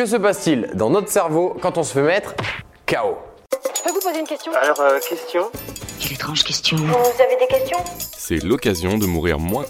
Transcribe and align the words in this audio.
Que 0.00 0.06
se 0.06 0.16
passe-t-il 0.16 0.70
dans 0.72 0.88
notre 0.88 1.10
cerveau 1.10 1.54
quand 1.60 1.76
on 1.76 1.82
se 1.82 1.92
fait 1.92 2.00
mettre 2.00 2.34
KO 2.86 3.18
Je 3.52 3.82
peux 3.82 3.90
vous 3.90 4.00
poser 4.00 4.20
une 4.20 4.26
question? 4.26 4.50
Alors, 4.54 4.80
euh, 4.80 4.98
question? 4.98 5.50
Quelle 6.00 6.14
étrange 6.14 6.42
question. 6.42 6.78
Vous 6.78 7.22
avez 7.22 7.36
des 7.38 7.46
questions? 7.46 7.76
C'est 8.16 8.42
l'occasion 8.42 8.96
de 8.96 9.04
mourir 9.04 9.38
moins. 9.38 9.66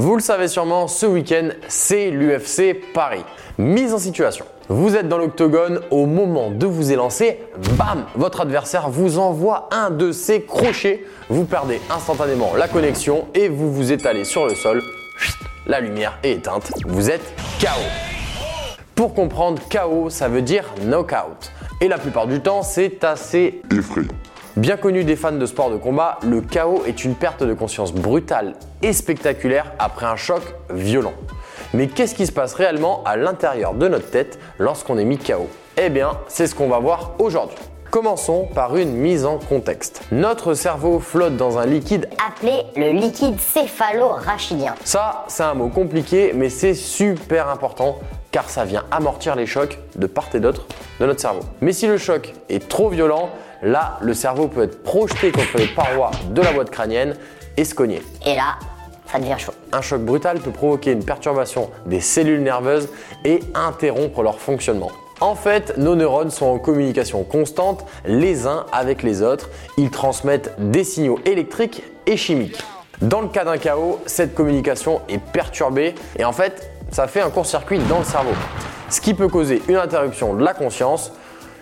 Vous 0.00 0.16
le 0.16 0.22
savez 0.22 0.48
sûrement, 0.48 0.88
ce 0.88 1.04
week-end, 1.04 1.50
c'est 1.68 2.08
l'UFC 2.08 2.74
Paris. 2.94 3.22
Mise 3.58 3.92
en 3.92 3.98
situation. 3.98 4.46
Vous 4.70 4.96
êtes 4.96 5.08
dans 5.08 5.18
l'octogone, 5.18 5.80
au 5.90 6.06
moment 6.06 6.50
de 6.50 6.64
vous 6.64 6.90
élancer, 6.90 7.42
bam, 7.76 8.06
votre 8.14 8.40
adversaire 8.40 8.88
vous 8.88 9.18
envoie 9.18 9.68
un 9.70 9.90
de 9.90 10.10
ses 10.10 10.40
crochets. 10.40 11.04
Vous 11.28 11.44
perdez 11.44 11.82
instantanément 11.90 12.54
la 12.56 12.66
connexion 12.66 13.26
et 13.34 13.50
vous 13.50 13.70
vous 13.70 13.92
étalez 13.92 14.24
sur 14.24 14.46
le 14.46 14.54
sol. 14.54 14.82
La 15.66 15.80
lumière 15.80 16.18
est 16.22 16.32
éteinte. 16.32 16.72
Vous 16.86 17.10
êtes 17.10 17.34
KO. 17.60 17.68
Pour 18.94 19.12
comprendre, 19.12 19.60
KO, 19.68 20.08
ça 20.08 20.28
veut 20.28 20.40
dire 20.40 20.64
knockout. 20.82 21.52
Et 21.82 21.88
la 21.88 21.98
plupart 21.98 22.26
du 22.26 22.40
temps, 22.40 22.62
c'est 22.62 23.04
assez 23.04 23.60
Effrayant. 23.70 24.08
Bien 24.56 24.76
connu 24.76 25.04
des 25.04 25.14
fans 25.14 25.30
de 25.30 25.46
sport 25.46 25.70
de 25.70 25.76
combat, 25.76 26.18
le 26.24 26.40
KO 26.40 26.82
est 26.84 27.04
une 27.04 27.14
perte 27.14 27.44
de 27.44 27.54
conscience 27.54 27.92
brutale 27.92 28.54
et 28.82 28.92
spectaculaire 28.92 29.72
après 29.78 30.06
un 30.06 30.16
choc 30.16 30.42
violent. 30.70 31.12
Mais 31.72 31.86
qu'est-ce 31.86 32.16
qui 32.16 32.26
se 32.26 32.32
passe 32.32 32.54
réellement 32.54 33.04
à 33.04 33.16
l'intérieur 33.16 33.74
de 33.74 33.86
notre 33.86 34.10
tête 34.10 34.40
lorsqu'on 34.58 34.98
est 34.98 35.04
mis 35.04 35.18
KO 35.18 35.48
Eh 35.76 35.88
bien, 35.88 36.18
c'est 36.26 36.48
ce 36.48 36.56
qu'on 36.56 36.68
va 36.68 36.80
voir 36.80 37.12
aujourd'hui. 37.20 37.56
Commençons 37.92 38.48
par 38.52 38.76
une 38.76 38.92
mise 38.92 39.24
en 39.24 39.38
contexte. 39.38 40.02
Notre 40.10 40.54
cerveau 40.54 40.98
flotte 40.98 41.36
dans 41.36 41.58
un 41.58 41.66
liquide 41.66 42.08
appelé 42.24 42.64
le 42.76 42.90
liquide 42.90 43.38
céphalo-rachidien. 43.38 44.74
Ça, 44.84 45.24
c'est 45.28 45.44
un 45.44 45.54
mot 45.54 45.68
compliqué, 45.68 46.32
mais 46.34 46.50
c'est 46.50 46.74
super 46.74 47.48
important 47.48 47.98
car 48.32 48.48
ça 48.48 48.64
vient 48.64 48.84
amortir 48.90 49.34
les 49.34 49.46
chocs 49.46 49.78
de 49.96 50.06
part 50.06 50.28
et 50.34 50.40
d'autre 50.40 50.66
de 51.00 51.06
notre 51.06 51.20
cerveau. 51.20 51.40
Mais 51.60 51.72
si 51.72 51.86
le 51.86 51.98
choc 51.98 52.32
est 52.48 52.68
trop 52.68 52.88
violent, 52.88 53.30
là, 53.62 53.98
le 54.00 54.14
cerveau 54.14 54.48
peut 54.48 54.62
être 54.62 54.82
projeté 54.82 55.32
contre 55.32 55.58
les 55.58 55.68
parois 55.68 56.10
de 56.30 56.42
la 56.42 56.52
boîte 56.52 56.70
crânienne 56.70 57.16
et 57.56 57.64
se 57.64 57.74
cogner. 57.74 58.02
Et 58.26 58.34
là, 58.34 58.56
ça 59.10 59.18
devient 59.18 59.38
chaud. 59.38 59.52
Un 59.72 59.80
choc 59.80 60.02
brutal 60.02 60.38
peut 60.38 60.50
provoquer 60.50 60.92
une 60.92 61.04
perturbation 61.04 61.70
des 61.86 62.00
cellules 62.00 62.42
nerveuses 62.42 62.88
et 63.24 63.40
interrompre 63.54 64.22
leur 64.22 64.38
fonctionnement. 64.38 64.90
En 65.20 65.34
fait, 65.34 65.76
nos 65.76 65.96
neurones 65.96 66.30
sont 66.30 66.46
en 66.46 66.58
communication 66.58 67.24
constante 67.24 67.84
les 68.06 68.46
uns 68.46 68.64
avec 68.72 69.02
les 69.02 69.20
autres. 69.20 69.50
Ils 69.76 69.90
transmettent 69.90 70.54
des 70.58 70.84
signaux 70.84 71.18
électriques 71.26 71.82
et 72.06 72.16
chimiques. 72.16 72.62
Dans 73.02 73.20
le 73.20 73.28
cas 73.28 73.44
d'un 73.44 73.58
chaos, 73.58 73.98
cette 74.06 74.34
communication 74.34 75.02
est 75.08 75.18
perturbée 75.18 75.94
et 76.18 76.24
en 76.24 76.32
fait, 76.32 76.70
ça 76.90 77.06
fait 77.06 77.20
un 77.20 77.30
court-circuit 77.30 77.78
dans 77.80 77.98
le 77.98 78.04
cerveau. 78.04 78.32
Ce 78.88 79.00
qui 79.00 79.14
peut 79.14 79.28
causer 79.28 79.62
une 79.68 79.76
interruption 79.76 80.34
de 80.34 80.42
la 80.42 80.54
conscience, 80.54 81.12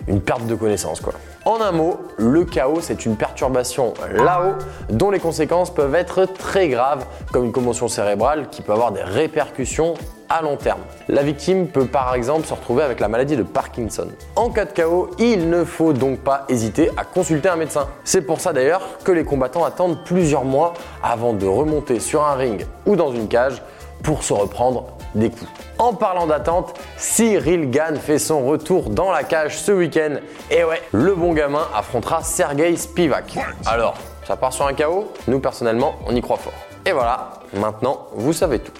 une 0.09 0.21
perte 0.21 0.45
de 0.45 0.55
connaissance 0.55 0.99
quoi. 0.99 1.13
En 1.45 1.61
un 1.61 1.71
mot, 1.71 1.97
le 2.17 2.43
chaos 2.43 2.81
c'est 2.81 3.05
une 3.05 3.15
perturbation 3.15 3.93
là-haut 4.11 4.55
dont 4.89 5.11
les 5.11 5.19
conséquences 5.19 5.73
peuvent 5.73 5.95
être 5.95 6.25
très 6.25 6.67
graves 6.67 7.05
comme 7.31 7.45
une 7.45 7.51
commotion 7.51 7.87
cérébrale 7.87 8.49
qui 8.49 8.61
peut 8.61 8.73
avoir 8.73 8.91
des 8.91 9.03
répercussions 9.03 9.93
à 10.29 10.41
long 10.41 10.57
terme. 10.57 10.81
La 11.07 11.23
victime 11.23 11.67
peut 11.67 11.85
par 11.85 12.13
exemple 12.13 12.45
se 12.45 12.53
retrouver 12.53 12.83
avec 12.83 12.99
la 12.99 13.07
maladie 13.07 13.35
de 13.35 13.43
Parkinson. 13.43 14.07
En 14.35 14.49
cas 14.49 14.65
de 14.65 14.71
chaos, 14.71 15.09
il 15.17 15.49
ne 15.49 15.63
faut 15.63 15.93
donc 15.93 16.19
pas 16.19 16.45
hésiter 16.49 16.91
à 16.97 17.03
consulter 17.03 17.49
un 17.49 17.55
médecin. 17.55 17.87
C'est 18.03 18.21
pour 18.21 18.39
ça 18.39 18.53
d'ailleurs 18.53 18.81
que 19.03 19.11
les 19.11 19.23
combattants 19.23 19.63
attendent 19.63 20.03
plusieurs 20.03 20.45
mois 20.45 20.73
avant 21.01 21.33
de 21.33 21.47
remonter 21.47 21.99
sur 21.99 22.23
un 22.23 22.35
ring 22.35 22.65
ou 22.85 22.95
dans 22.95 23.11
une 23.11 23.27
cage 23.27 23.61
pour 24.03 24.23
se 24.23 24.33
reprendre 24.33 24.85
des 25.15 25.29
coups. 25.29 25.49
En 25.77 25.93
parlant 25.93 26.27
d'attente, 26.27 26.79
Cyril 26.97 27.69
Gann 27.69 27.97
fait 27.97 28.19
son 28.19 28.45
retour 28.45 28.89
dans 28.89 29.11
la 29.11 29.23
cage 29.23 29.57
ce 29.57 29.71
week-end. 29.71 30.15
Et 30.51 30.63
ouais, 30.63 30.81
le 30.91 31.15
bon 31.15 31.33
gamin 31.33 31.67
affrontera 31.73 32.21
Sergei 32.23 32.75
Spivak. 32.75 33.37
Alors, 33.65 33.95
ça 34.25 34.35
part 34.35 34.53
sur 34.53 34.67
un 34.67 34.73
KO 34.73 35.11
Nous 35.27 35.39
personnellement, 35.39 35.95
on 36.05 36.15
y 36.15 36.21
croit 36.21 36.37
fort. 36.37 36.53
Et 36.85 36.91
voilà, 36.91 37.31
maintenant 37.53 38.07
vous 38.13 38.33
savez 38.33 38.59
tout. 38.59 38.73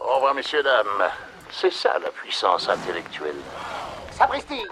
Au 0.00 0.16
revoir, 0.16 0.34
messieurs, 0.34 0.62
dames. 0.62 1.08
C'est 1.50 1.72
ça 1.72 1.94
la 2.02 2.10
puissance 2.10 2.68
intellectuelle. 2.68 3.36
Sapristi 4.12 4.62